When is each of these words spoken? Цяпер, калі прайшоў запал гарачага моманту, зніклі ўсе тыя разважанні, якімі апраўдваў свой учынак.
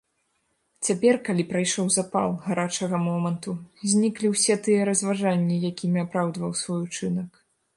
Цяпер, 0.85 1.17
калі 1.27 1.43
прайшоў 1.51 1.91
запал 1.95 2.33
гарачага 2.47 3.01
моманту, 3.09 3.53
зніклі 3.93 4.33
ўсе 4.35 4.57
тыя 4.69 4.81
разважанні, 4.93 5.63
якімі 5.71 6.05
апраўдваў 6.07 6.51
свой 6.65 6.81
учынак. 6.91 7.29